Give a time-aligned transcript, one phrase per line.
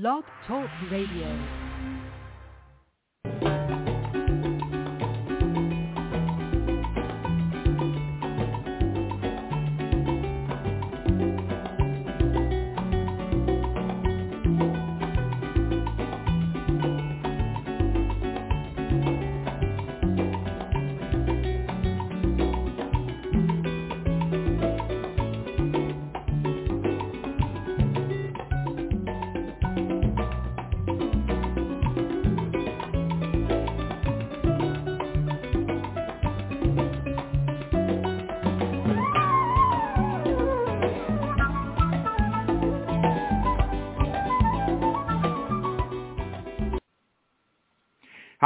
[0.00, 1.63] Blog Talk Radio.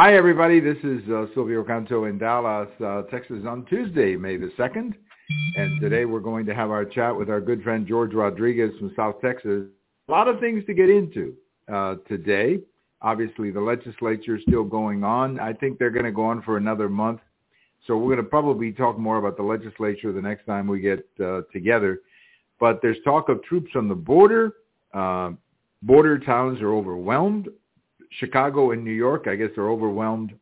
[0.00, 0.60] Hi, everybody.
[0.60, 4.94] This is uh, Silvio Canto in Dallas, uh, Texas on Tuesday, May the 2nd.
[5.56, 8.92] And today we're going to have our chat with our good friend George Rodriguez from
[8.94, 9.64] South Texas.
[10.08, 11.34] A lot of things to get into
[11.66, 12.60] uh, today.
[13.02, 15.40] Obviously, the legislature is still going on.
[15.40, 17.18] I think they're going to go on for another month.
[17.88, 21.04] So we're going to probably talk more about the legislature the next time we get
[21.20, 22.02] uh, together.
[22.60, 24.52] But there's talk of troops on the border.
[24.94, 25.32] Uh,
[25.82, 27.48] border towns are overwhelmed
[28.10, 30.32] Chicago and New York, I guess, are overwhelmed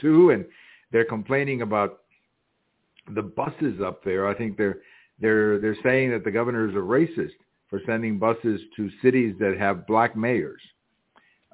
[0.00, 0.44] too, and
[0.92, 2.00] they're complaining about
[3.14, 4.26] the buses up there.
[4.26, 4.78] I think they're
[5.20, 7.36] they're they're saying that the governor is a racist
[7.68, 10.60] for sending buses to cities that have black mayors.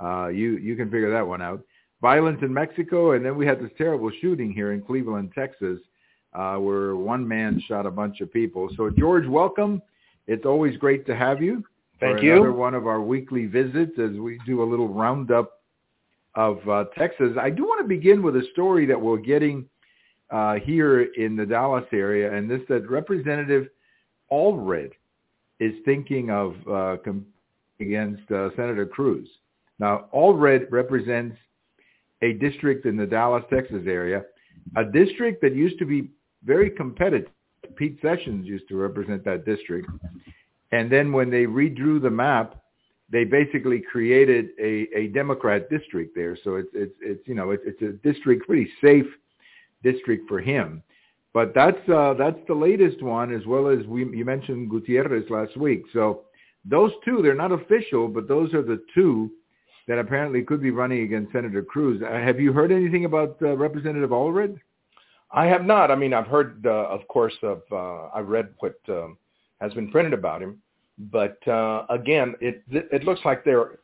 [0.02, 1.62] Uh, you you can figure that one out.
[2.00, 5.78] Violence in Mexico, and then we had this terrible shooting here in Cleveland, Texas,
[6.34, 8.68] uh, where one man shot a bunch of people.
[8.76, 9.80] So George, welcome.
[10.26, 11.64] It's always great to have you.
[12.02, 12.32] Thank for you.
[12.32, 15.52] Another one of our weekly visits as we do a little roundup
[16.34, 17.32] of uh, Texas.
[17.40, 19.68] I do want to begin with a story that we're getting
[20.30, 23.68] uh, here in the Dallas area, and this that Representative
[24.32, 24.92] Allred
[25.60, 27.26] is thinking of uh, com-
[27.78, 29.28] against uh, Senator Cruz.
[29.78, 31.36] Now, Allred represents
[32.22, 34.24] a district in the Dallas, Texas area,
[34.76, 36.10] a district that used to be
[36.44, 37.28] very competitive.
[37.76, 39.88] Pete Sessions used to represent that district.
[40.72, 42.56] And then when they redrew the map,
[43.10, 46.36] they basically created a, a Democrat district there.
[46.42, 49.06] So it's it's it's you know it's it's a district pretty safe
[49.82, 50.82] district for him.
[51.34, 55.56] But that's uh, that's the latest one, as well as we you mentioned Gutierrez last
[55.56, 55.84] week.
[55.92, 56.22] So
[56.64, 59.30] those two, they're not official, but those are the two
[59.88, 62.00] that apparently could be running against Senator Cruz.
[62.02, 64.58] Uh, have you heard anything about uh, Representative Allred?
[65.32, 65.90] I have not.
[65.90, 69.16] I mean, I've heard, uh, of course, of uh, I read what um,
[69.60, 70.61] has been printed about him.
[70.98, 73.78] But uh, again, it it looks like they're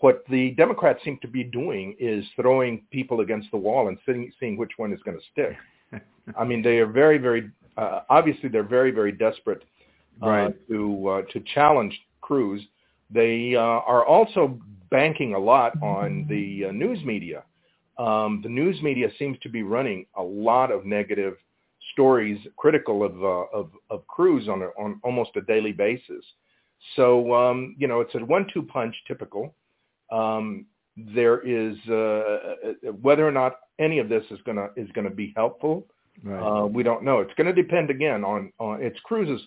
[0.00, 4.32] what the Democrats seem to be doing is throwing people against the wall and seeing,
[4.40, 6.02] seeing which one is going to stick.
[6.38, 9.62] I mean, they are very, very uh, obviously they're very, very desperate
[10.22, 10.68] uh, Right.
[10.68, 12.62] to uh, to challenge Cruz.
[13.10, 14.58] They uh, are also
[14.90, 17.44] banking a lot on the uh, news media.
[17.98, 21.34] Um, the news media seems to be running a lot of negative
[21.92, 26.24] stories critical of uh, of, of Cruz on a, on almost a daily basis.
[26.96, 29.54] So um, you know, it's a one-two punch, typical.
[30.10, 35.32] Um, there is uh, whether or not any of this is gonna is gonna be
[35.36, 35.86] helpful.
[36.22, 36.62] Right.
[36.62, 37.20] Uh, we don't know.
[37.20, 39.40] It's going to depend again on on it's Cruz's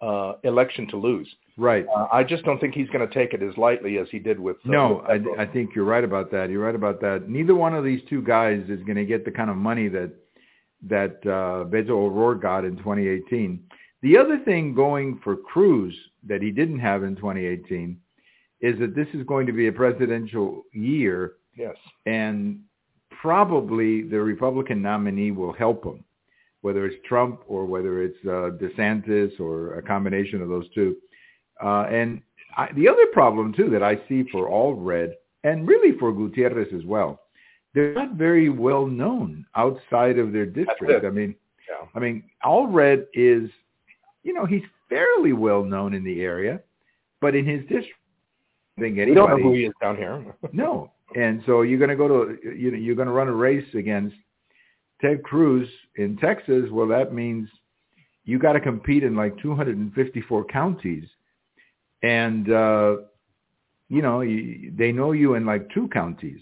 [0.00, 1.28] uh, election to lose.
[1.56, 1.86] right.
[1.94, 4.38] Uh, I just don't think he's going to take it as lightly as he did
[4.38, 4.56] with.
[4.56, 6.50] Uh, No, with I, I think you're right about that.
[6.50, 7.28] You're right about that.
[7.28, 10.12] Neither one of these two guys is going to get the kind of money that
[10.86, 13.62] that uh, Beto O'Rourke got in 2018.
[14.02, 15.94] The other thing going for Cruz
[16.26, 17.98] that he didn't have in 2018
[18.60, 21.76] is that this is going to be a presidential year, yes.
[22.06, 22.60] and
[23.20, 26.04] probably the Republican nominee will help him,
[26.62, 30.96] whether it's Trump or whether it's uh, DeSantis or a combination of those two.
[31.62, 32.22] Uh, and
[32.56, 36.84] I, the other problem too that I see for Allred and really for Gutierrez as
[36.84, 37.20] well,
[37.74, 41.04] they're not very well known outside of their district.
[41.04, 41.34] I mean,
[41.68, 41.86] Yeah.
[41.94, 43.50] I mean, Allred is,
[44.22, 44.62] you know, he's
[44.94, 46.60] fairly well known in the area,
[47.20, 47.98] but in his district,
[48.78, 50.24] I think We don't know who he is down here.
[50.52, 50.92] no.
[51.16, 53.66] And so you're going to go to, you know, you're going to run a race
[53.74, 54.16] against
[55.00, 56.64] Ted Cruz in Texas.
[56.70, 57.48] Well, that means
[58.24, 61.04] you got to compete in like 254 counties.
[62.02, 62.96] And, uh,
[63.88, 66.40] you know, you, they know you in like two counties.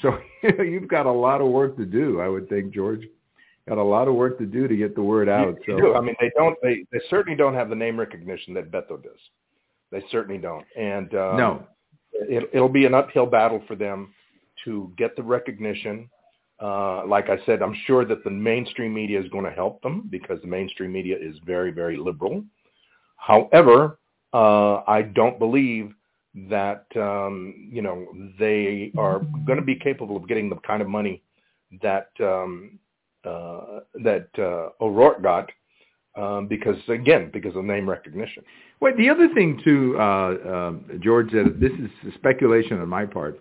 [0.00, 0.18] So
[0.58, 3.06] you've got a lot of work to do, I would think, George.
[3.68, 5.56] Got a lot of work to do to get the word out.
[5.66, 5.94] You so do.
[5.94, 6.56] I mean, they don't.
[6.62, 9.18] They they certainly don't have the name recognition that Beto does.
[9.90, 10.66] They certainly don't.
[10.76, 11.66] And um, no,
[12.12, 14.12] it, it'll be an uphill battle for them
[14.64, 16.10] to get the recognition.
[16.60, 20.08] Uh, like I said, I'm sure that the mainstream media is going to help them
[20.10, 22.44] because the mainstream media is very, very liberal.
[23.16, 23.98] However,
[24.32, 25.94] uh, I don't believe
[26.50, 28.06] that um, you know
[28.38, 31.22] they are going to be capable of getting the kind of money
[31.82, 32.78] that um,
[33.24, 35.50] uh, that uh, O'Rourke got
[36.16, 38.42] um, because again because of name recognition.
[38.80, 43.40] Well, the other thing too, uh, uh, George, that this is speculation on my part,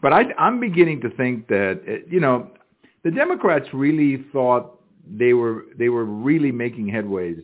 [0.00, 2.50] but I, I'm beginning to think that uh, you know
[3.04, 7.42] the Democrats really thought they were they were really making headways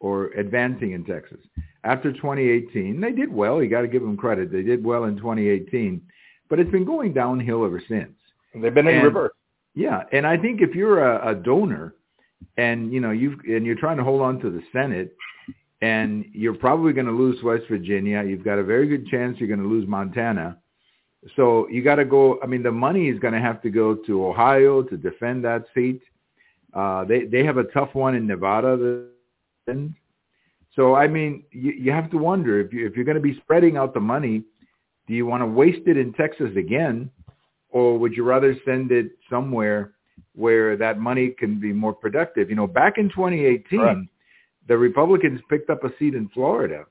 [0.00, 1.38] or advancing in Texas.
[1.84, 3.62] After 2018, they did well.
[3.62, 4.50] You got to give them credit.
[4.52, 6.00] They did well in 2018,
[6.48, 8.12] but it's been going downhill ever since.
[8.54, 9.32] They've been in And- reverse.
[9.74, 11.94] Yeah, and I think if you're a, a donor,
[12.56, 15.16] and you know you've and you're trying to hold on to the Senate,
[15.82, 19.48] and you're probably going to lose West Virginia, you've got a very good chance you're
[19.48, 20.58] going to lose Montana.
[21.36, 22.38] So you got to go.
[22.42, 25.64] I mean, the money is going to have to go to Ohio to defend that
[25.74, 26.00] seat.
[26.72, 29.06] Uh, they they have a tough one in Nevada.
[30.76, 33.38] So I mean, you, you have to wonder if you if you're going to be
[33.40, 34.44] spreading out the money,
[35.08, 37.10] do you want to waste it in Texas again,
[37.74, 39.94] or would you rather send it somewhere
[40.36, 42.48] where that money can be more productive?
[42.48, 43.96] You know, back in 2018, Right.
[44.68, 46.86] the Republicans picked up a seat in Florida,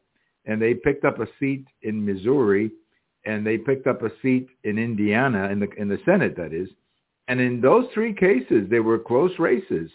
[0.45, 2.69] and they picked up a seat in Missouri,
[3.25, 6.69] and they picked up a seat in Indiana in the in the Senate, that is.
[7.29, 9.89] And in those three cases, they were close races.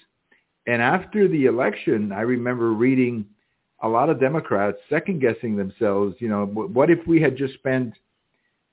[0.66, 3.26] And after the election, I remember reading
[3.82, 6.16] a lot of Democrats second guessing themselves.
[6.18, 7.92] You know, what if we had just spent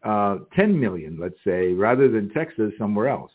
[0.05, 3.31] uh, 10 million, let's say, rather than Texas somewhere else?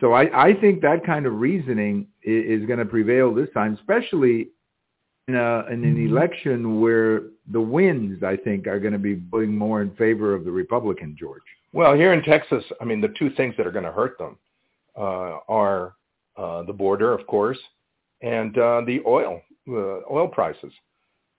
[0.00, 3.74] So I, I think that kind of reasoning is, is going to prevail this time,
[3.74, 4.48] especially
[5.26, 9.56] in, a, in an election where the winds, I think, are going to be blowing
[9.56, 11.42] more in favor of the Republican, George.
[11.72, 14.38] Well, here in Texas, I mean, the two things that are going to hurt them
[14.96, 15.94] uh, are
[16.36, 17.58] uh, the border, of course,
[18.22, 20.72] and uh, the oil uh, oil prices,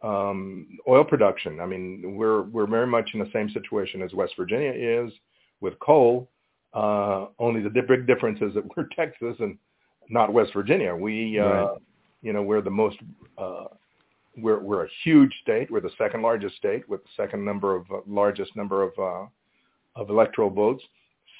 [0.02, 1.60] um, oil production.
[1.60, 5.12] I mean, we're we're very much in the same situation as West Virginia is
[5.62, 6.30] with coal.
[6.74, 9.58] Uh, only the big difference is that we're Texas and
[10.10, 10.96] not West Virginia.
[10.96, 11.78] We, uh, Right.
[12.22, 12.98] you know, we're the most
[13.38, 13.66] uh,
[14.38, 15.70] we're we're a huge state.
[15.72, 19.26] We're the second largest state with the second number of uh, largest number of uh,
[20.00, 20.84] of electoral votes.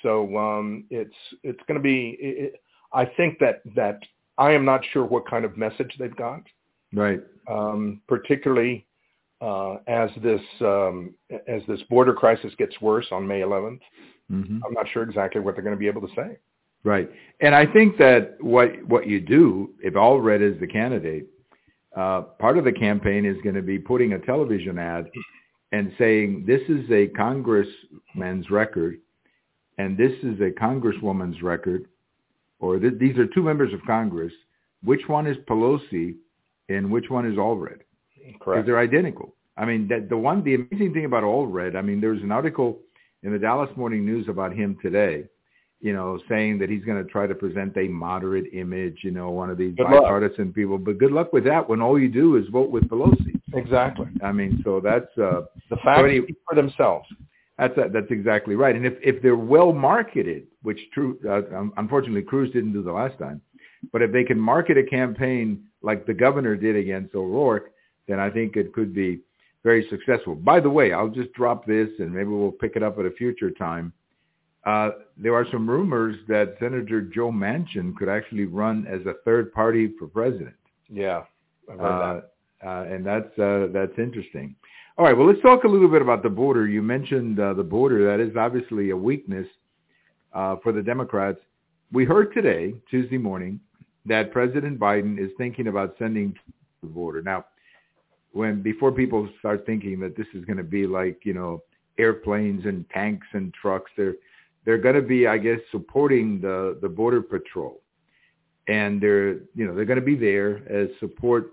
[0.04, 2.18] So um, it's it's going to be.
[2.20, 2.62] It, it-
[2.92, 4.00] I think that that
[4.40, 6.42] I am not sure what kind of message they've got,
[6.94, 7.22] Right.
[7.48, 8.86] um, particularly
[9.42, 11.14] uh, as this um,
[11.48, 13.80] as this border crisis gets worse on May 11th.
[14.30, 16.38] hmm I'm not sure exactly what they're going to be able to say.
[16.84, 17.10] Right.
[17.42, 21.28] And I think that what what you do, if Allred is the candidate,
[21.96, 25.10] uh, part of the campaign is going to be putting a television ad
[25.72, 29.00] and saying this is a congressman's record
[29.80, 31.88] and this is a congresswoman's record,
[32.60, 34.34] or th- these are two members of Congress.
[34.84, 36.16] Which one is Pelosi
[36.70, 37.80] and which one is Allred.
[38.40, 38.40] Correct.
[38.40, 39.36] Because they're identical.
[39.58, 42.32] I mean, that the one, the amazing thing about Allred, I mean, there was an
[42.32, 42.80] article
[43.24, 45.26] in the Dallas Morning News about him today,
[45.82, 49.30] you know, saying that he's going to try to present a moderate image, you know,
[49.32, 50.04] one of these Good luck.
[50.04, 50.78] bipartisan people.
[50.78, 53.40] But good luck with that when all you do is vote with Pelosi.
[53.54, 54.08] Exactly.
[54.24, 57.08] I mean, so that's uh, The facts any- speak for themselves.
[57.58, 58.76] that's that's exactly right.
[58.76, 61.42] And if if they're well marketed, which true, uh,
[61.78, 63.42] unfortunately Cruz didn't do the last time,
[63.92, 67.72] but if they can market a campaign like the governor did against O'Rourke,
[68.08, 69.20] then I think it could be
[69.64, 70.36] very successful.
[70.36, 73.12] By the way, I'll just drop this, and maybe we'll pick it up at a
[73.12, 73.92] future time.
[74.66, 79.54] Uh, there are some rumors that Senator Joe Manchin could actually run as a third
[79.54, 80.56] party for president.
[80.90, 81.24] Yeah.
[81.72, 82.22] I've heard Uh,
[82.62, 82.68] that.
[82.68, 84.56] uh, and that's uh, that's interesting.
[84.98, 86.68] All right, well, let's talk a little bit about the border.
[86.68, 88.06] You mentioned uh, the border.
[88.06, 89.48] That is obviously a weakness
[90.34, 91.40] uh, for the Democrats.
[91.94, 93.62] We heard today, Tuesday morning,
[94.06, 96.40] that President Biden is thinking about sending to
[96.82, 97.22] the border.
[97.22, 97.46] Now,
[98.32, 101.64] when before people start thinking that this is going to be like you know
[101.98, 104.16] airplanes and tanks and trucks, they're
[104.66, 107.82] they're going to be, I guess, supporting the the border patrol,
[108.68, 111.52] and they're you know they're going to be there as support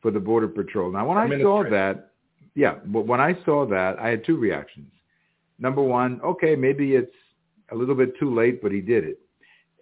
[0.00, 0.90] for the border patrol.
[0.90, 2.10] Now, when I saw that,
[2.54, 4.90] yeah, but when I saw that, I had two reactions.
[5.58, 7.14] Number one, okay, maybe it's
[7.70, 9.20] a little bit too late, but he did it.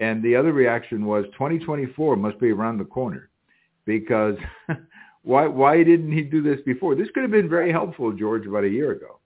[0.01, 3.29] And the other reaction was 2024 must be around the corner
[3.85, 4.37] because
[5.23, 6.95] why why didn't he do this before?
[6.95, 9.21] This could have been very helpful, George, about a year ago.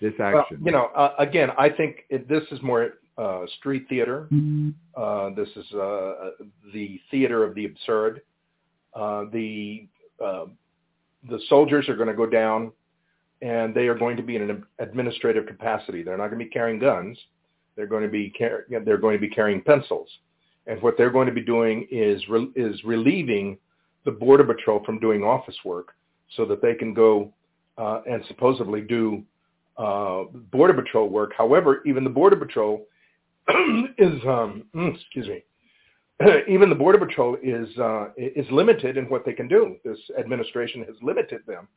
[0.00, 0.62] This Well, action.
[0.64, 4.28] you know, uh, again, I think it, this is more uh, street theater.
[4.94, 6.30] Uh, this is uh,
[6.72, 8.22] the theater of the absurd.
[8.94, 9.86] Uh, the
[10.24, 10.46] uh,
[11.28, 12.72] the soldiers are going to go down,
[13.42, 16.02] and they are going to be in an administrative capacity.
[16.02, 17.18] They're not going to be carrying guns.
[17.76, 20.08] They're going to be car- they're going to be carrying pencils,
[20.66, 23.58] and what they're going to be doing is re- is relieving
[24.04, 25.94] the border patrol from doing office work,
[26.36, 27.32] so that they can go
[27.78, 29.22] uh, and supposedly do
[29.78, 31.32] uh, border patrol work.
[31.36, 32.86] However, even the border patrol
[33.98, 35.42] is um, mm, excuse me.
[36.48, 39.76] even the border patrol is uh, is limited in what they can do.
[39.84, 41.68] This administration has limited them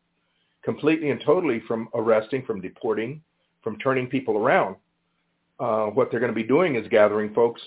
[0.64, 3.22] completely and totally from arresting, from deporting,
[3.64, 4.76] from turning people around.
[5.60, 7.62] Uh, what they're going to be doing is gathering folks,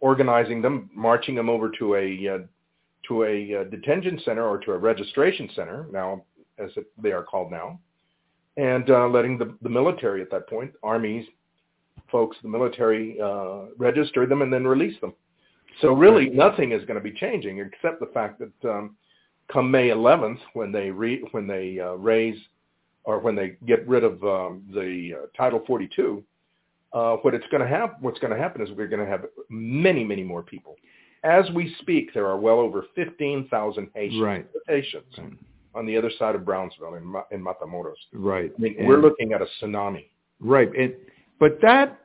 [0.00, 2.38] organizing them, marching them over to a uh,
[3.06, 6.24] to a uh, detention center or to a registration center now,
[6.58, 7.78] as it, they are called now,
[8.56, 11.24] and uh, letting the, the military at that point, armies,
[12.10, 15.14] folks, the military uh, register them and then release them.
[15.80, 18.96] So really, nothing is going to be changing except the fact that um,
[19.52, 22.38] come May 11th, when they re, when they uh, raise
[23.04, 26.22] or when they get rid of um, the uh, Title 42,
[26.92, 29.26] uh, what it's going to have, what's going to happen is we're going to have
[29.50, 30.76] many, many more people.
[31.24, 34.46] As we speak, there are well over 15,000 Haitians, Right.
[34.66, 35.32] Haitians Right.
[35.74, 37.94] on the other side of Brownsville in, in Matamoros.
[38.12, 38.52] Right.
[38.56, 40.06] I mean, And- we're looking at a tsunami.
[40.40, 40.72] Right.
[40.76, 40.94] And,
[41.40, 42.00] but that,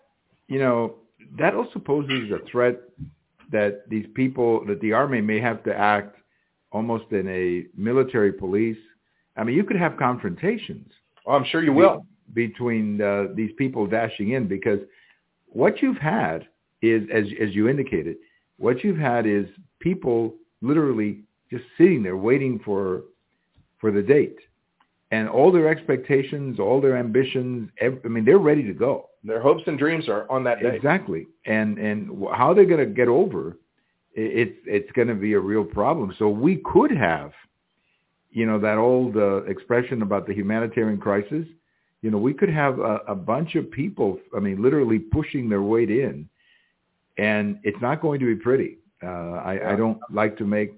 [0.48, 0.96] you know,
[1.38, 2.80] that also poses a threat
[3.52, 6.18] that these people, that the army may have to act
[6.72, 8.78] almost in a military police.
[9.38, 10.92] I mean, you could have confrontations
[11.25, 12.06] Oh, I'm sure you will.
[12.34, 14.80] Between uh, these people dashing in because
[15.48, 16.48] what you've had
[16.82, 18.18] is, as, as you indicated,
[18.58, 19.46] what you've had is
[19.80, 23.04] people literally just sitting there waiting for,
[23.80, 24.38] for the date.
[25.12, 29.10] And all their expectations, all their ambitions, ev- I mean, they're ready to go.
[29.24, 30.75] Their hopes and dreams are on that day.
[30.75, 31.28] Exactly.
[31.46, 33.58] And and how they're going to get over
[34.16, 36.13] it's it's going to be a real problem.
[36.18, 37.32] So we could have,
[38.32, 41.46] you know, that old uh, expression about the humanitarian crisis.
[42.03, 44.19] You know, we could have a, a bunch of people.
[44.36, 46.29] I mean, literally pushing their weight in,
[47.17, 48.77] and it's not going to be pretty.
[49.01, 50.75] Uh, I, I don't like to make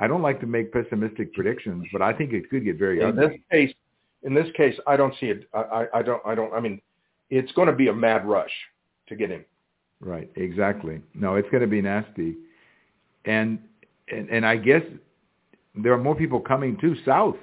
[0.00, 3.16] I don't like to make pessimistic predictions, but I think it could get very in
[3.16, 3.74] this case,
[4.22, 5.48] in this case, I don't see it.
[5.52, 6.24] I, I, don't.
[6.24, 6.52] I don't.
[6.52, 6.80] I mean,
[7.30, 8.50] it's going to be a mad rush
[9.08, 9.44] to get in.
[10.00, 11.00] Right, exactly.
[11.14, 12.36] No, it's going to be nasty,
[13.24, 13.58] and
[14.12, 14.82] and and I guess
[15.74, 17.36] there are more people coming too south.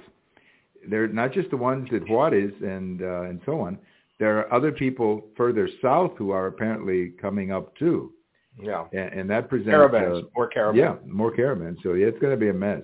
[0.90, 3.78] They're not just the ones at Juarez and uh, and so on.
[4.18, 8.12] There are other people further south who are apparently coming up too,
[8.60, 10.78] Yeah, and, and that presents caravans, uh, more caravans.
[10.80, 11.78] yeah, more caravans.
[11.82, 12.82] So yeah, it's going to be a mess.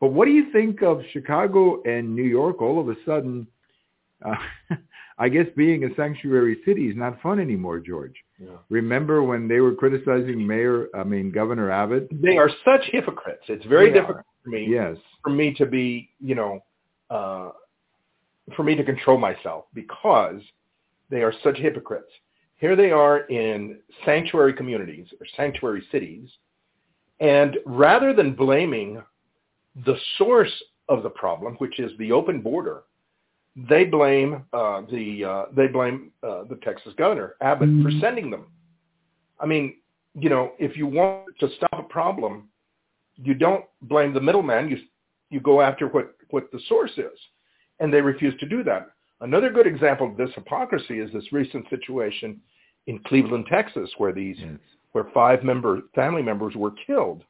[0.00, 3.46] But what do you think of Chicago and New York all of a sudden?
[4.24, 4.34] Uh,
[5.18, 8.12] I guess being a sanctuary city is not fun anymore, George.
[8.38, 8.56] Yeah.
[8.68, 12.08] Remember when they were criticizing Mayor, I mean Governor Abbott?
[12.20, 13.44] They are such hypocrites.
[13.48, 14.98] It's very They difficult for me Yes.
[15.24, 16.60] for me to be, you know,
[17.10, 17.50] uh,
[18.54, 20.40] for me to control myself because
[21.10, 22.10] they are such hypocrites.
[22.58, 26.28] Here they are in sanctuary communities or sanctuary cities,
[27.20, 29.02] and rather than blaming
[29.84, 30.52] the source
[30.88, 32.84] of the problem, which is the open border,
[33.68, 38.46] they blame uh, the uh, they blame uh, the Texas governor Abbott for sending them.
[39.40, 39.76] I mean,
[40.14, 42.48] you know, if you want to stop a problem,
[43.16, 44.68] you don't blame the middleman.
[44.68, 44.78] You
[45.30, 47.18] you go after what what the source is,
[47.80, 48.88] and they refuse to do that.
[49.20, 52.40] Another good example of this hypocrisy is this recent situation
[52.86, 54.58] in Cleveland, Texas, where these Yes.
[54.92, 57.24] where five member family members were killed,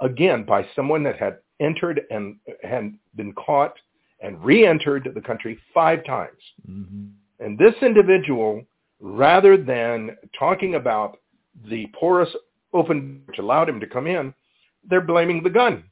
[0.00, 3.74] again by someone that had entered and had been caught
[4.20, 6.42] and re-entered the country five times.
[6.66, 7.06] hmm
[7.38, 8.64] And this individual,
[9.00, 11.18] rather than talking about
[11.68, 12.34] the porous
[12.72, 14.32] open which allowed him to come in,
[14.88, 15.84] they're blaming the gun.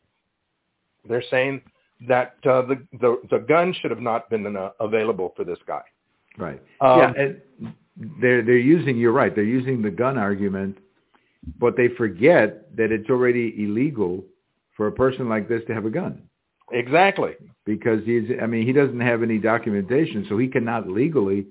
[1.08, 1.62] They're saying
[2.08, 5.82] that uh, the, the the gun should have not been uh, available for this guy.
[6.38, 6.60] Right.
[6.80, 7.40] Um, yeah, and
[8.20, 8.96] they're they're using.
[8.96, 9.34] You're right.
[9.34, 10.78] They're using the gun argument,
[11.58, 14.24] but they forget that it's already illegal
[14.76, 16.22] for a person like this to have a gun
[16.72, 17.34] Exactly.
[17.64, 18.24] because he's.
[18.42, 21.46] I mean, he doesn't have any documentation, so he cannot legally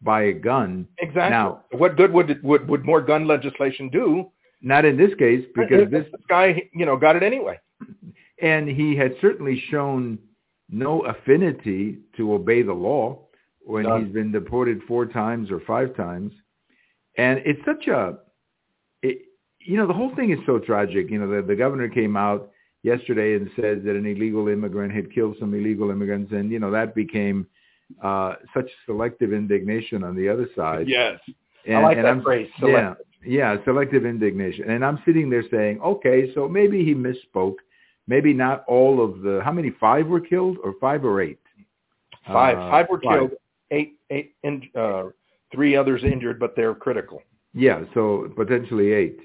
[0.00, 0.86] buy a gun.
[0.98, 1.30] Exactly.
[1.30, 4.30] Now- what good would would would more gun legislation do?
[4.62, 7.58] Not in this case because this this guy, you know, got it anyway.
[8.42, 10.18] And he had certainly shown
[10.68, 13.26] no affinity to obey the law
[13.64, 14.04] when None.
[14.04, 16.32] he's been deported four times or five times.
[17.16, 18.18] And it's such a,
[19.02, 19.22] it,
[19.60, 21.10] you know, the whole thing is so tragic.
[21.10, 22.50] You know, the, the governor came out
[22.82, 26.70] yesterday and said that an illegal immigrant had killed some illegal immigrants, and you know
[26.70, 27.46] that became
[28.02, 30.88] uh, such selective indignation on the other side.
[30.88, 31.20] Yes.
[31.66, 32.48] And, I like and that I'm, phrase.
[32.60, 32.94] Yeah,
[33.24, 34.68] yeah, selective indignation.
[34.68, 37.56] And I'm sitting there saying, okay, so maybe he misspoke.
[38.06, 39.40] Maybe not all of the.
[39.44, 39.70] How many?
[39.80, 41.38] Five were killed, or five or eight?
[42.26, 42.58] Five.
[42.58, 43.30] Uh, five were killed.
[43.70, 43.94] Eight.
[44.10, 44.34] Eight.
[44.42, 45.04] In, uh,
[45.52, 47.22] three others injured, but they're critical.
[47.54, 49.20] Yeah, so potentially eight.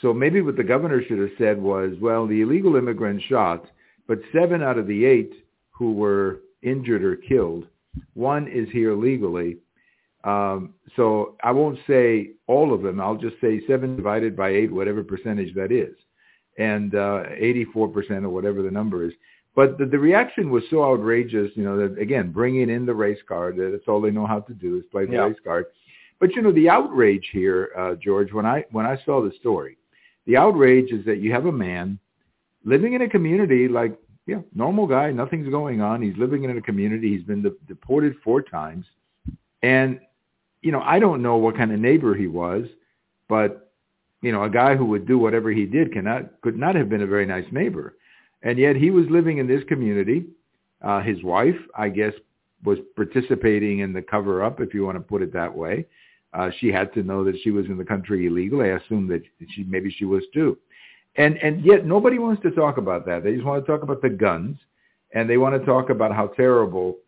[0.00, 3.66] So maybe what the governor should have said was, well, the illegal immigrant shot,
[4.08, 5.32] but seven out of the eight
[5.70, 7.66] who were injured or killed,
[8.14, 9.58] one is here legally,
[10.24, 13.00] Um, so I won't say all of them.
[13.00, 15.94] I'll just say seven divided by eight, whatever percentage that is,
[16.58, 19.12] and uh, 84% or whatever the number is.
[19.54, 23.18] But the, the reaction was so outrageous, you know, that again, bringing in the race
[23.26, 25.26] card, that's all they know how to do is play the Yeah.
[25.26, 25.66] race card.
[26.18, 29.76] But you know, the outrage here, uh, George, when I when I saw the story,
[30.26, 31.98] the outrage is that you have a man
[32.64, 36.02] living in a community like, yeah, normal guy, nothing's going on.
[36.02, 37.14] He's living in a community.
[37.16, 38.86] He's been de- deported four times,
[39.62, 40.00] and
[40.62, 42.66] you know, I don't know what kind of neighbor he was,
[43.28, 43.65] but
[44.22, 47.02] you know, a guy who would do whatever he did cannot could not have been
[47.02, 47.96] a very nice neighbor.
[48.42, 50.26] And yet he was living in this community.
[50.82, 52.12] Uh, his wife, I guess,
[52.64, 55.86] was participating in the cover up, if you want to put it that way.
[56.32, 58.70] Uh, she had to know that she was in the country illegally.
[58.70, 60.58] I assume that she maybe she was too.
[61.16, 63.24] And and yet nobody wants to talk about that.
[63.24, 64.58] They just want to talk about the guns,
[65.14, 66.98] and they want to talk about how terrible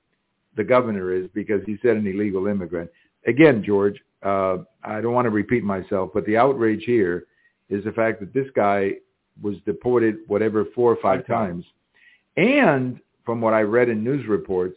[0.56, 2.90] the governor is because he said an illegal immigrant.
[3.26, 7.26] Again, George, uh, I don't want to repeat myself, but the outrage here
[7.68, 8.92] is the fact that this guy
[9.42, 11.64] was deported whatever four or five times.
[12.36, 14.76] and from what I read in news reports,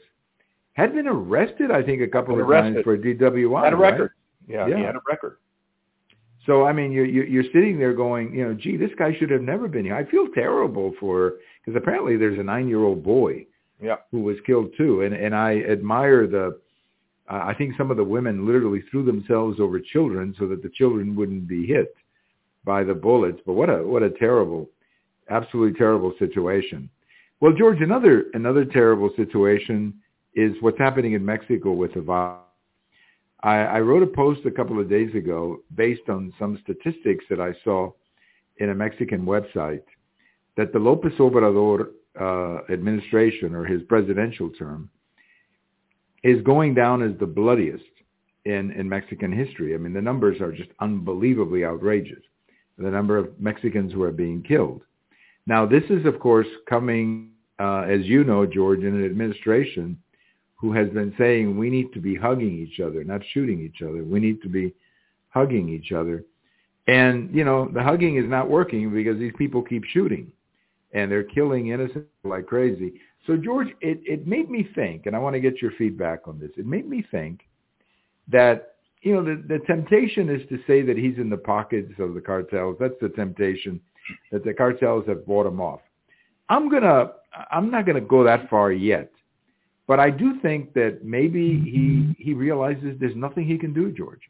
[0.74, 1.72] had been arrested.
[1.72, 3.64] I think a couple of times for DWI.
[3.64, 3.92] had a right?
[3.92, 4.12] record.
[4.48, 5.38] Yeah, he had a record.
[6.46, 9.30] So I mean, you're you're you're sitting there going, you know, gee, this guy should
[9.30, 9.96] have never been here.
[9.96, 11.34] I feel terrible for
[11.64, 13.46] because apparently there's a nine-year-old boy
[13.82, 13.98] Yeah.
[14.12, 16.60] who was killed too, and and I admire the.
[17.28, 21.16] I think some of the women literally threw themselves over children so that the children
[21.16, 21.96] wouldn't be hit
[22.66, 23.40] by the bullets.
[23.46, 24.70] But what a what a terrible,
[25.30, 26.90] absolutely terrible situation.
[27.40, 29.94] Well, George, another another terrible situation
[30.36, 32.40] is what's happening in Mexico with the virus.
[33.44, 37.40] I, I wrote a post a couple of days ago based on some statistics that
[37.40, 37.92] I saw
[38.58, 39.84] in a Mexican website
[40.58, 41.88] that the Lopez Obrador
[42.20, 44.90] uh, administration or his presidential term
[46.24, 47.84] is going down as the bloodiest
[48.46, 49.74] in, in Mexican history.
[49.74, 52.22] I mean, the numbers are just unbelievably outrageous.
[52.78, 54.82] The number of Mexicans who are being killed.
[55.46, 59.98] Now, this is, of course, coming, uh, as you know, George, in an administration
[60.56, 64.04] who has been saying we need to be hugging each other, not shooting each other.
[64.04, 64.74] We need to be
[65.30, 66.24] hugging each other.
[66.88, 70.32] And, you know, the hugging is not working because these people keep shooting
[70.94, 72.94] and they're killing innocent like crazy.
[73.28, 76.40] So, George, it, it made me think, and I want to get your feedback on
[76.40, 76.52] this.
[76.58, 77.42] It made me think
[78.28, 82.14] that, you know, the, the temptation is to say that he's in the pockets of
[82.14, 82.78] the cartels.
[82.80, 83.80] That's the temptation
[84.32, 85.82] that the cartels have bought him off.
[86.50, 87.12] I'm to,
[87.52, 89.12] I'm not to go that far yet.
[89.88, 94.22] But I do think that maybe he he realizes there's nothing he can do, George.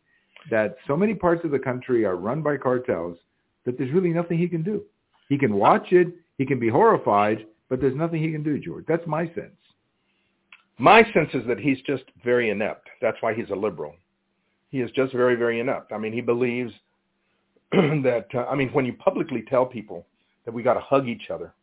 [0.49, 3.17] That so many parts of the country are run by cartels
[3.65, 4.83] that there's really nothing he can do.
[5.29, 6.07] He can watch it,
[6.39, 8.83] he can be horrified, but there's nothing he can do, George.
[8.85, 9.55] That's my sense.
[10.77, 12.89] My sense is that he's just very inept.
[13.01, 13.95] That's why he's a liberal.
[14.71, 15.93] He is just very, very inept.
[15.93, 16.73] I mean, he believes
[17.71, 20.05] that, uh, I mean, when you publicly tell people
[20.43, 21.53] that we got to hug each other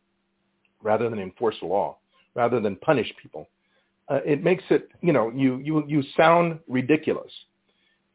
[0.83, 1.99] rather than enforce law,
[2.35, 3.47] rather than punish people,
[4.09, 7.31] uh, it makes it, you know, you, you, you sound ridiculous.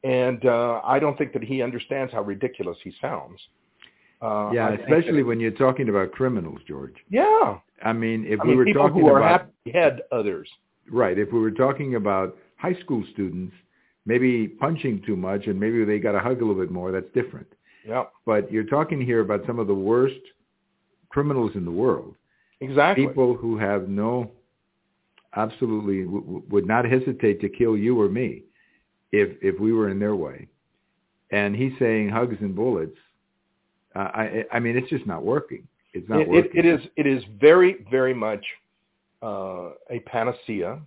[0.03, 3.39] And uh, I don't think that he understands how ridiculous he sounds.
[4.23, 6.95] Uh, yeah, I especially when you're talking about criminals, George.
[7.09, 7.57] yeah.
[7.83, 10.49] I mean, if I we mean, were people talking who are about happy head others.
[10.89, 13.53] right, if we were talking about high school students,
[14.05, 17.11] maybe punching too much and maybe they got to hug a little bit more, that's
[17.13, 17.47] different.
[17.85, 20.21] Yeah, But you're talking here about some of the worst
[21.09, 22.15] criminals in the world.
[22.61, 23.05] exactly.
[23.05, 24.31] people who have no
[25.35, 28.43] absolutely w- would not hesitate to kill you or me
[29.11, 30.47] if if we were in their way
[31.31, 32.97] and he's saying hugs and bullets
[33.95, 36.81] uh, i i mean it's just not working it's not it, it, working it is
[36.95, 38.43] it is very very much
[39.23, 40.81] uh, a panacea,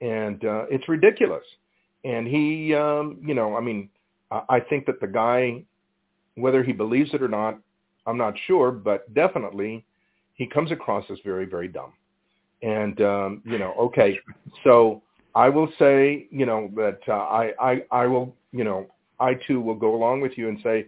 [0.00, 1.44] and uh, it's ridiculous.
[2.04, 3.90] And he, um, you know, I mean,
[4.30, 5.62] I, I think that the guy,
[6.36, 7.58] whether he believes it or not,
[8.06, 9.84] I'm not sure, but definitely
[10.34, 11.92] he comes across as very very dumb.
[12.62, 14.18] And um, you know, okay,
[14.64, 15.02] so
[15.34, 18.86] I will say, you know, that uh, I I I will, you know,
[19.20, 20.86] I too will go along with you and say,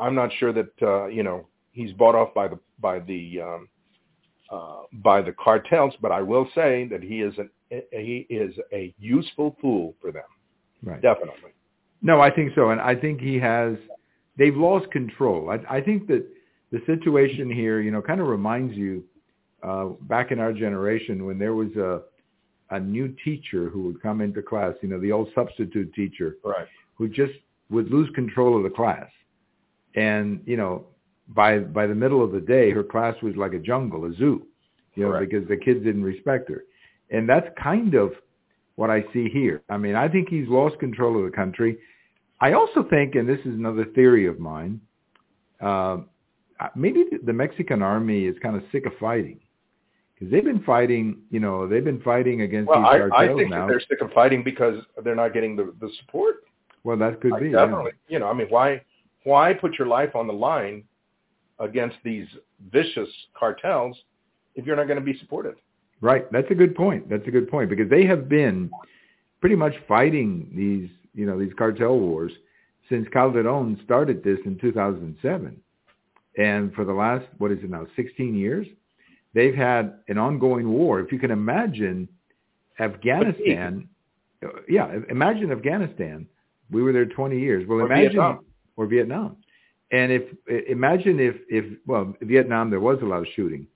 [0.00, 3.68] I'm not sure that uh, you know he's bought off by the by the um,
[4.50, 7.50] uh, by the cartels, but I will say that he is an
[7.92, 10.24] he is a useful fool for them,
[10.82, 11.52] right definitely.
[12.02, 13.76] no i think so and i think he has
[14.36, 16.26] they've lost control i i think that
[16.72, 19.04] the situation here you know kind of reminds you
[19.62, 22.00] uh back in our generation when there was a
[22.70, 26.66] a new teacher who would come into class you know the old substitute teacher Right.
[26.96, 27.34] who just
[27.70, 29.08] would lose control of the class.
[29.94, 30.86] And, you know,
[31.28, 34.46] by by the middle of the day, her class was like a jungle, a zoo,
[34.94, 35.30] you know, Correct.
[35.30, 36.64] because the kids didn't respect her.
[37.10, 38.12] And that's kind of
[38.76, 39.62] what I see here.
[39.68, 41.78] I mean, I think he's lost control of the country.
[42.40, 44.80] I also think, and this is another theory of mine,
[45.60, 45.98] uh,
[46.74, 49.40] maybe the Mexican army is kind of sick of fighting
[50.14, 51.18] because they've been fighting.
[51.30, 53.66] You know, they've been fighting against well, these cartels I think now.
[53.66, 56.36] they're sick of fighting because they're not getting the, the support.
[56.82, 57.92] Well, that could I be definitely.
[58.08, 58.82] You know, I mean, why
[59.24, 60.84] why put your life on the line
[61.58, 62.26] against these
[62.72, 63.96] vicious cartels
[64.54, 65.56] if you're not going to be supported?
[66.00, 66.30] Right.
[66.32, 67.08] That's a good point.
[67.10, 68.70] That's a good point because they have been
[69.40, 72.32] pretty much fighting these, you know, these cartel wars
[72.88, 75.60] since Calderon started this in 2007.
[76.38, 78.66] And for the last, what is it now, 16 years,
[79.34, 81.00] they've had an ongoing war.
[81.00, 82.08] If you can imagine
[82.78, 83.88] Afghanistan,
[84.68, 86.26] yeah, imagine Afghanistan.
[86.70, 87.66] We were there 20 years.
[87.68, 88.44] Well, imagine Vietnam.
[88.76, 89.36] Or Vietnam.
[89.92, 90.22] And if
[90.68, 93.66] imagine if if well, Vietnam there was a lot of shooting,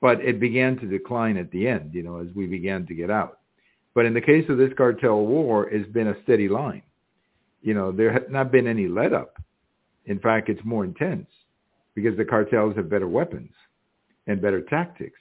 [0.00, 3.10] but it began to decline at the end, you know, as we began to get
[3.10, 3.40] out.
[3.94, 6.82] But in the case of this cartel war, it's been a steady line.
[7.62, 9.36] You know, there has not been any let up.
[10.06, 11.28] In fact, it's more intense
[11.94, 13.50] because the cartels have better weapons
[14.26, 15.18] and better tactics.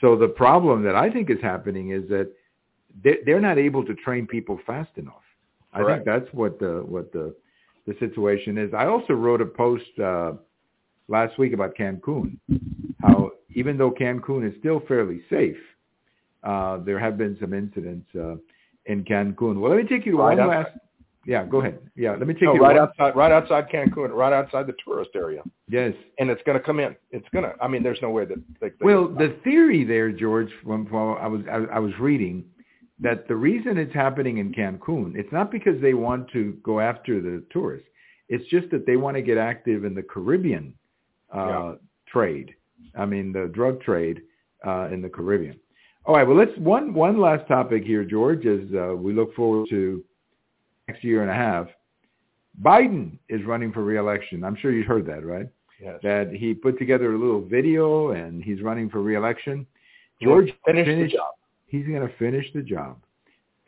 [0.00, 2.30] So the problem that I think is happening is that
[3.02, 5.24] they- they're not able to train people fast enough.
[5.72, 7.34] I think that's what the what the
[7.90, 8.72] the situation is.
[8.72, 10.32] I also wrote a post uh,
[11.08, 12.38] last week about Cancun,
[13.02, 15.56] how even though Cancun is still fairly safe,
[16.44, 18.36] uh, there have been some incidents uh,
[18.86, 19.60] in Cancun.
[19.60, 20.78] Well, let me take you to Right one outside- last.
[21.26, 21.78] Yeah, go ahead.
[21.96, 24.74] Yeah, let me take No, you right one- outside, right outside Cancun, right outside the
[24.82, 25.92] tourist area, Yes.
[26.18, 26.96] and it's going to come in.
[27.10, 27.52] It's going to.
[27.62, 28.38] I mean, there's no way that.
[28.58, 32.46] They, they, Well, the theory there, George, from, from I was I, I was reading
[33.00, 37.20] that the reason it's happening in Cancun, it's not because they want to go after
[37.20, 37.88] the tourists.
[38.28, 40.74] It's just that they want to get active in the Caribbean
[41.34, 41.74] uh, Yeah.
[42.06, 42.54] trade.
[42.96, 44.22] I mean, the drug trade
[44.66, 45.58] uh, in the Caribbean.
[46.04, 46.26] All right.
[46.26, 50.02] Well, let's one one last topic here, George, as uh, we look forward to
[50.88, 51.66] next year and a half.
[52.62, 54.42] Biden is running for reelection.
[54.44, 55.46] I'm sure you heard that, right?
[55.82, 55.98] yes.
[56.02, 59.66] that he put together a little video and he's running for reelection.
[60.22, 61.34] George finished finished- the job.
[61.70, 62.96] He's going to finish the job.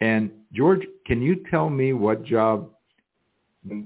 [0.00, 2.70] And George, can you tell me what job,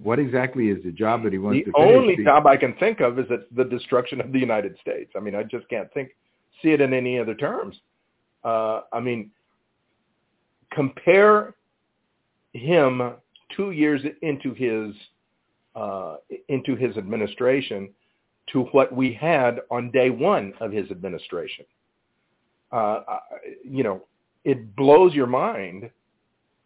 [0.02, 1.92] what exactly is the job that he wants The to finish?
[1.92, 5.12] The only job I can think of is the destruction of the United States.
[5.14, 6.10] I mean, I just can't think,
[6.62, 7.76] see it in any other terms.
[8.42, 9.30] Uh, I mean,
[10.72, 11.54] compare
[12.54, 13.12] him
[13.54, 14.94] two years into his
[15.74, 16.16] uh,
[16.48, 17.90] into his administration
[18.52, 21.66] to what we had on day one of his administration.
[22.72, 23.00] Uh,
[23.64, 24.02] you know,
[24.44, 25.90] it blows your mind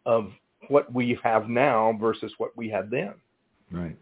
[0.07, 0.31] of
[0.69, 3.15] what we have now versus what we had then.
[3.71, 3.97] Right.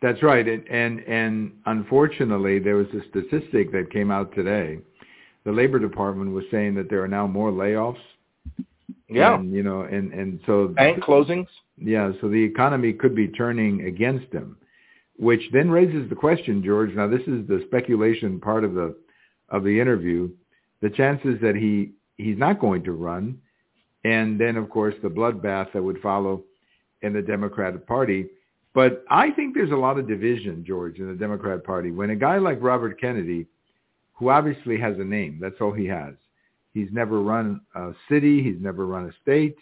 [0.00, 0.46] That's right.
[0.46, 4.78] And, and and unfortunately, there was a statistic that came out today.
[5.44, 7.96] The Labor Department was saying that there are now more layoffs.
[9.08, 9.34] Yeah.
[9.34, 11.48] And, you know, and and so bank closings.
[11.80, 14.56] Yeah, so the economy could be turning against them,
[15.16, 16.92] which then raises the question, George.
[16.94, 18.96] Now, this is the speculation part of the
[19.48, 20.28] of the interview.
[20.80, 23.38] The chances that he he's not going to run,
[24.04, 26.44] and then of course the bloodbath that would follow
[27.02, 28.26] in the Democratic Party.
[28.74, 31.90] But I think there's a lot of division, George, in the Democrat Party.
[31.90, 33.46] When a guy like Robert Kennedy,
[34.12, 36.14] who obviously has a name, that's all he has.
[36.74, 38.42] He's never run a city.
[38.42, 39.56] He's never run a state.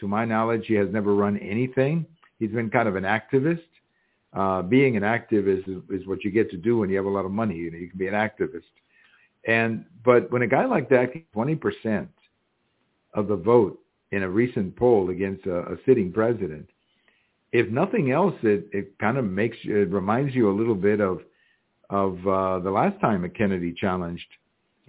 [0.00, 2.04] To my knowledge, he has never run anything.
[2.38, 3.62] He's been kind of an activist.
[4.34, 7.10] Uh, being an activist is, is what you get to do when you have a
[7.10, 7.56] lot of money.
[7.56, 8.70] You know, you can be an activist.
[9.48, 12.10] And but when a guy like that, gets twenty percent
[13.14, 13.80] of the vote
[14.12, 16.68] in a recent poll against a, a sitting president,
[17.52, 21.00] if nothing else, it it kind of makes you, it reminds you a little bit
[21.00, 21.22] of
[21.90, 24.28] of uh, the last time a Kennedy challenged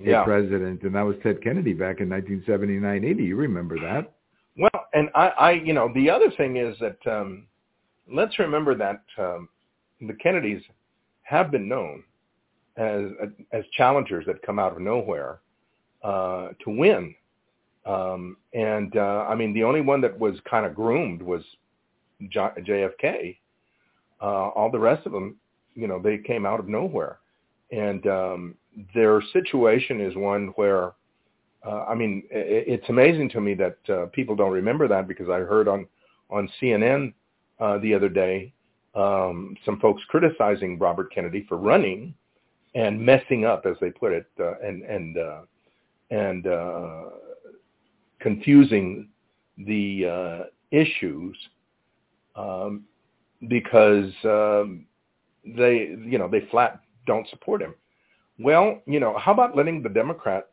[0.01, 0.23] a Yeah.
[0.25, 3.25] president, and that was Ted Kennedy back in 1979-80.
[3.25, 4.13] You remember that?
[4.57, 7.47] Well, and I, I, you know, the other thing is that um,
[8.11, 9.47] let's remember that um,
[10.01, 10.61] the Kennedys
[11.23, 12.03] have been known
[12.79, 13.11] as
[13.51, 15.39] as challengers that come out of nowhere
[16.03, 17.13] uh, to win.
[17.85, 21.43] Um, and uh, I mean, the only one that was kind of groomed was
[22.29, 23.37] J- JFK.
[24.21, 25.37] Uh, all the rest of them,
[25.75, 27.19] you know, they came out of nowhere,
[27.71, 28.55] and um,
[28.93, 30.93] their situation is one where
[31.65, 35.39] uh, I mean, it's amazing to me that uh, people don't remember that because I
[35.39, 35.85] heard on
[36.29, 37.13] on CNN
[37.59, 38.53] uh, the other day
[38.95, 42.13] um, some folks criticizing Robert Kennedy for running
[42.75, 45.41] and messing up, as they put it, uh, and and uh,
[46.11, 47.03] and uh,
[48.19, 49.09] confusing
[49.57, 51.35] the uh, issues
[52.35, 52.83] um,
[53.47, 54.85] because um,
[55.45, 57.73] they, you know, they flat don't support him.
[58.37, 60.47] Well, you know, how about letting the Democrats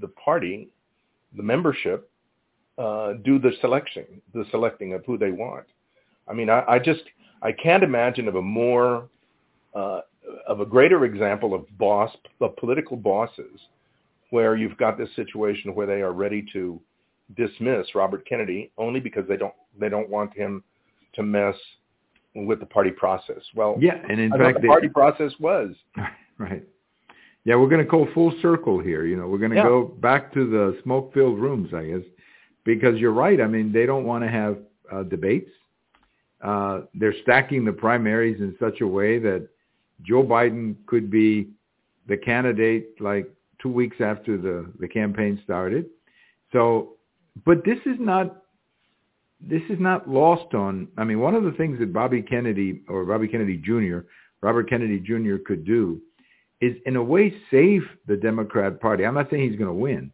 [0.00, 0.68] the party,
[1.36, 2.10] the membership,
[2.78, 5.66] uh, do the selection, the selecting of who they want.
[6.28, 7.02] I mean, I, I just
[7.42, 9.08] I can't imagine of a more
[9.74, 10.00] uh,
[10.46, 13.60] of a greater example of boss of political bosses
[14.30, 16.80] where you've got this situation where they are ready to
[17.36, 20.62] dismiss Robert Kennedy only because they don't they don't want him
[21.14, 21.54] to mess
[22.34, 23.42] with the party process.
[23.54, 25.70] Well, yeah, and in fact, the party process was
[26.38, 26.64] right.
[27.44, 29.04] Yeah, we're going to go full circle here.
[29.04, 29.64] You know, we're going to yeah.
[29.64, 32.02] go back to the smoke-filled rooms, I guess,
[32.64, 33.40] because you're right.
[33.40, 34.58] I mean, they don't want to have
[34.92, 35.50] uh, debates.
[36.40, 39.48] Uh, they're stacking the primaries in such a way that
[40.02, 41.48] Joe Biden could be
[42.08, 43.28] the candidate like
[43.60, 45.86] two weeks after the, the campaign started.
[46.52, 46.94] So,
[47.46, 48.42] but this is not
[49.48, 50.88] this is not lost on.
[50.96, 54.00] I mean, one of the things that Bobby Kennedy or Bobby Kennedy Jr.
[54.40, 55.36] Robert Kennedy Jr.
[55.44, 56.00] could do
[56.60, 59.04] is, in a way, save the Democrat Party.
[59.04, 60.12] I'm not saying he's going to win,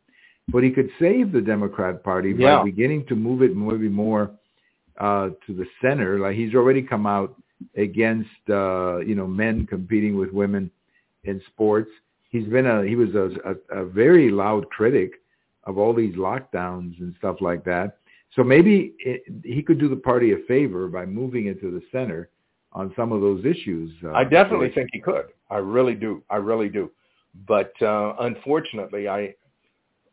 [0.48, 2.59] but he could save the Democrat Party Yeah.
[2.59, 4.31] by beginning to move it maybe more
[4.98, 6.18] uh, to the center.
[6.18, 7.35] Like he's already come out
[7.76, 10.70] against uh, you know men competing with women
[11.24, 11.90] in sports.
[12.30, 15.12] He's been a he was a, a, a very loud critic
[15.64, 17.98] of all these lockdowns and stuff like that.
[18.34, 21.82] So maybe it, he could do the party a favor by moving it to the
[21.90, 22.30] center
[22.72, 23.90] on some of those issues.
[24.04, 25.26] Uh, I definitely think he could.
[25.50, 26.22] I really do.
[26.30, 26.90] I really do.
[27.46, 29.34] But uh, unfortunately, I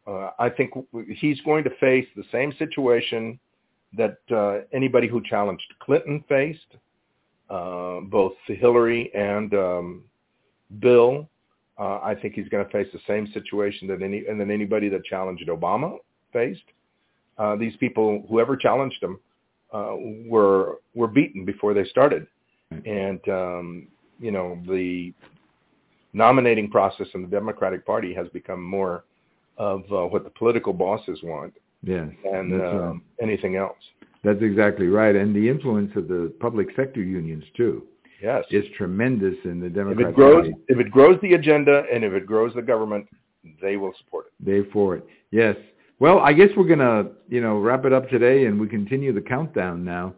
[0.08, 0.72] uh, I think
[1.18, 3.40] he's going to face the same situation
[3.98, 6.76] that uh, anybody who challenged Clinton faced,
[7.50, 10.04] uh, both Hillary and um,
[10.80, 11.30] Bill.
[11.78, 14.90] Uh, I think he's going to face the same situation that any and then anybody
[14.90, 15.98] that challenged Obama
[16.32, 16.64] faced.
[17.38, 19.20] Uh, these people, whoever challenged them,
[19.74, 22.28] uh, were were beaten before they started,
[22.86, 23.88] and um,
[24.20, 25.14] you know the
[26.14, 29.04] nominating process in the Democratic Party has become more
[29.58, 31.54] of uh, what the political bosses want
[31.84, 33.02] yes, than right.
[33.22, 33.78] anything else.
[34.26, 37.84] That's exactly right, and the influence of the public sector unions too
[38.22, 38.46] Yes.
[38.50, 40.56] is tremendous in the Democratic If it grows, Party.
[40.70, 43.08] if it grows the agenda and if it grows the government,
[43.62, 44.46] they will support it.
[44.46, 45.06] They for it.
[45.32, 45.56] Yes.
[46.00, 49.22] Well, I guess we're gonna, you know, wrap it up today, and we continue the
[49.22, 50.14] countdown now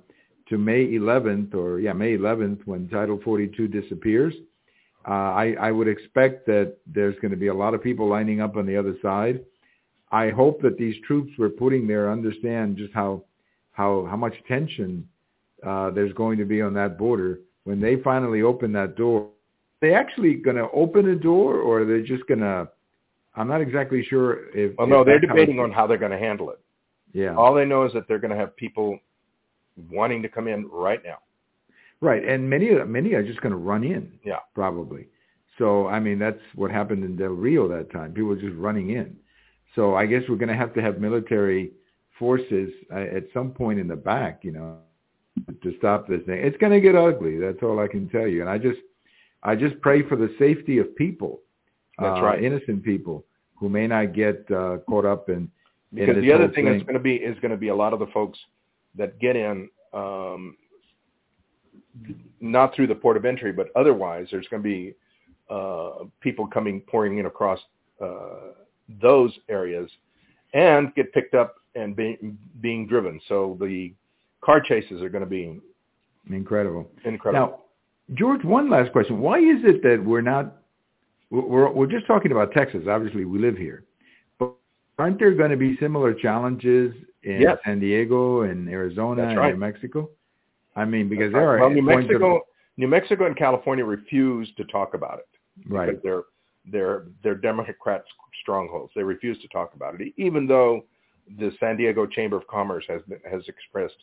[0.50, 4.34] to May 11th, or yeah, May 11th, when Title 42 disappears.
[5.08, 8.41] Uh, I, I would expect that there's going to be a lot of people lining
[8.41, 9.41] up on the other side.
[10.12, 13.24] I hope that these troops we're putting there understand just how
[13.77, 15.07] how how much tension
[15.65, 19.21] uh, there's going to be on that border when they finally open that door.
[19.21, 19.27] Are
[19.81, 22.67] they actually going to open a door, or are they just going to?
[23.35, 24.75] I'm not exactly sure if.
[24.77, 26.59] Well, if no, they're debating on how they're going to handle it.
[27.13, 27.35] Yeah.
[27.35, 28.99] All they know is that they're going to have people
[29.91, 31.19] wanting to come in right now.
[32.01, 34.11] Right, and many many are just going to run in.
[34.23, 34.39] Yeah.
[34.55, 35.07] probably.
[35.59, 38.11] So I mean, that's what happened in Del Rio that time.
[38.11, 39.15] People were just running in.
[39.75, 41.73] So I guess we're going to have to have military
[42.19, 44.77] forces uh, at some point in the back, you know,
[45.63, 46.39] to stop this thing.
[46.43, 47.38] It's going to get ugly.
[47.39, 48.41] That's all I can tell you.
[48.41, 48.80] And I just
[49.43, 51.41] I just pray for the safety of people,
[51.99, 52.43] That's uh, right.
[52.43, 53.25] innocent people
[53.56, 55.36] who may not get uh, caught up in.
[55.36, 55.49] in
[55.91, 57.75] Because this the other whole thing that's going to be is going to be a
[57.75, 58.39] lot of the folks
[58.95, 60.58] that get in, um,
[62.39, 64.93] not through the port of entry, but otherwise, there's going to be
[65.49, 67.60] uh, people coming pouring in across
[68.01, 68.53] uh,
[69.01, 69.89] those areas,
[70.53, 73.19] and get picked up and being being driven.
[73.27, 73.93] So the
[74.43, 75.59] car chases are going to be
[76.29, 76.89] incredible.
[77.05, 77.47] incredible.
[77.47, 77.59] Now,
[78.15, 79.19] George, one last question.
[79.19, 80.57] Why is it that we're not,
[81.29, 82.83] we're, we're just talking about Texas.
[82.89, 83.83] Obviously, we live here.
[84.39, 84.53] But
[84.97, 87.57] aren't there going to be similar challenges in Yes.
[87.65, 89.35] San Diego and Arizona and.
[89.53, 90.09] New Mexico?
[90.75, 91.55] I mean, because That's there right.
[91.57, 92.41] are well, New points of- Mexico,
[92.77, 95.27] New Mexico and California refuse to talk about it.
[95.69, 95.87] right.
[95.87, 96.23] because they're
[96.71, 98.03] they're they're Democrat
[98.41, 98.91] strongholds.
[98.95, 100.83] They refuse to talk about it, even though
[101.37, 103.97] the San Diego Chamber of Commerce has has expressed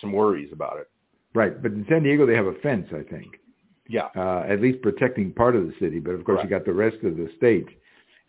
[0.00, 0.88] some worries about it.
[1.34, 1.60] Right.
[1.62, 3.38] But in San Diego, they have a fence, I think,
[3.88, 5.98] Yeah, uh, at least protecting part of the city.
[6.00, 7.66] But of course, you got the rest of the state.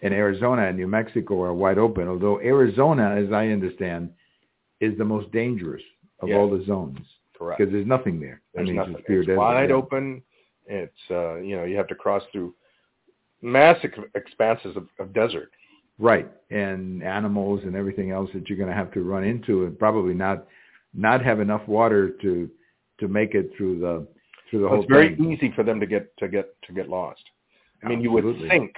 [0.02, 4.12] And Arizona and New Mexico are wide open, although Arizona, as I understand,
[4.80, 5.82] is the most dangerous
[6.22, 6.38] of Yes.
[6.38, 7.00] all the zones
[7.38, 7.60] correct.
[7.60, 8.42] because there's nothing there.
[8.54, 8.96] There's I mean, nothing.
[9.08, 10.24] It's, It's wide open.
[10.68, 12.54] It's uh, you know you have to cross through
[13.42, 15.52] massive expanses of, of desert.
[16.00, 19.78] Right, and animals and everything else that you're going to have to run into, and
[19.78, 20.48] probably not
[20.94, 22.50] not have enough water to
[23.00, 24.08] to make it through the
[24.50, 25.32] through the Well, whole it's very thing.
[25.32, 27.22] easy for them to get to get to get lost.
[27.84, 28.74] I mean, you would think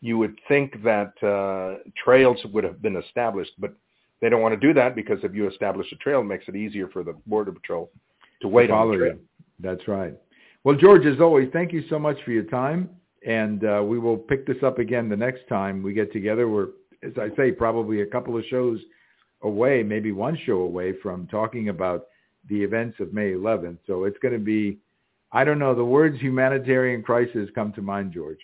[0.00, 3.74] you would think that uh, trails would have been established, but
[4.20, 6.56] they don't want to do that because if you establish a trail, it makes it
[6.56, 7.90] easier for the border patrol
[8.42, 9.12] to wait to on the trail.
[9.14, 9.20] you.
[9.60, 10.14] That's right.
[10.64, 12.90] Well, George, as always, thank you so much for your time,
[13.26, 16.48] and uh, we will pick this up again the next time we get together.
[16.48, 16.68] We're,
[17.02, 18.80] as I say, probably a couple of shows
[19.42, 22.06] away, maybe one show away from talking about
[22.48, 23.78] the events of May 11th.
[23.86, 24.78] So it's going to be,
[25.32, 28.38] I don't know, the words humanitarian crisis come to mind, George.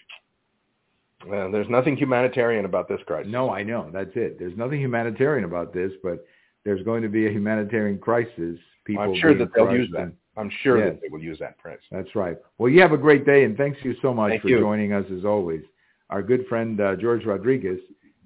[1.27, 3.31] Well, there's nothing humanitarian about this crisis.
[3.31, 3.91] No, I know.
[3.93, 4.39] That's it.
[4.39, 6.27] There's nothing humanitarian about this, but
[6.65, 8.59] there's going to be a humanitarian crisis.
[8.85, 10.13] People I'm sure that they'll use that.
[10.37, 10.95] I'm sure yes.
[10.95, 11.81] that they will use that phrase.
[11.91, 12.37] That's right.
[12.59, 14.61] Well, you have a great day, and thanks you so much Thank for you.
[14.61, 15.63] joining us as always.
[16.11, 17.81] Our good friend uh, George Rodriguez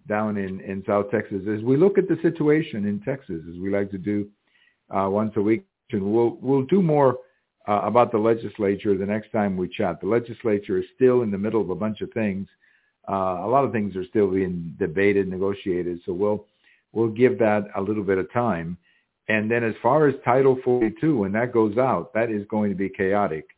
[0.09, 1.43] down in, in South Texas.
[1.49, 4.29] As we look at the situation in Texas, as we like to do
[4.91, 7.19] uh, once a week, and we'll we'll do more
[7.69, 10.01] uh, about the legislature the next time we chat.
[10.01, 12.49] The legislature is still in the middle of a bunch of things.
[13.09, 16.01] Uh, a lot of things are still being debated, negotiated.
[16.07, 16.47] So we'll
[16.93, 18.79] we'll give that a little bit of time.
[19.29, 22.77] And then as far as Title 42, when that goes out, that is going to
[22.77, 23.49] be chaotic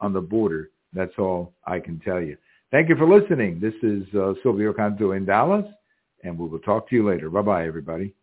[0.00, 0.70] on the border.
[0.92, 2.36] That's all I can tell you.
[2.70, 3.60] Thank you for listening.
[3.60, 5.64] This is uh, Silvio Canto in Dallas,
[6.24, 7.30] and we will talk to you later.
[7.30, 8.14] Bye-bye, everybody.